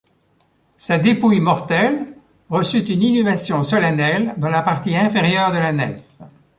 [0.77, 2.15] Sa dépouille mortelle
[2.49, 6.01] reçut une inhumation solennelle dans la partie inférieure de la nef.